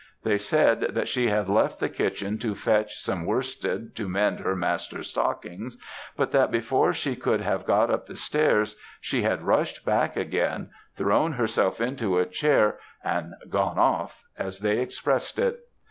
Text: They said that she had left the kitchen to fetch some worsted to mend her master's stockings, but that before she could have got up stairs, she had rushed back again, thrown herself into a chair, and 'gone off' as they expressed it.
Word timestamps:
They 0.23 0.39
said 0.39 0.95
that 0.95 1.07
she 1.07 1.27
had 1.27 1.47
left 1.47 1.79
the 1.79 1.87
kitchen 1.87 2.39
to 2.39 2.55
fetch 2.55 2.99
some 2.99 3.23
worsted 3.23 3.95
to 3.97 4.09
mend 4.09 4.39
her 4.39 4.55
master's 4.55 5.11
stockings, 5.11 5.77
but 6.17 6.31
that 6.31 6.49
before 6.49 6.91
she 6.91 7.15
could 7.15 7.41
have 7.41 7.67
got 7.67 7.91
up 7.91 8.11
stairs, 8.17 8.75
she 8.99 9.21
had 9.21 9.43
rushed 9.43 9.85
back 9.85 10.17
again, 10.17 10.71
thrown 10.95 11.33
herself 11.33 11.79
into 11.79 12.17
a 12.17 12.25
chair, 12.25 12.79
and 13.03 13.35
'gone 13.47 13.77
off' 13.77 14.23
as 14.39 14.61
they 14.61 14.79
expressed 14.79 15.37
it. 15.37 15.67